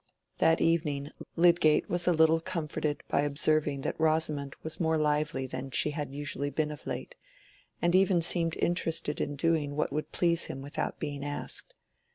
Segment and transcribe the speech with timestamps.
[0.39, 5.69] That evening Lydgate was a little comforted by observing that Rosamond was more lively than
[5.69, 7.13] she had usually been of late,
[7.83, 11.75] and even seemed interested in doing what would please him without being asked.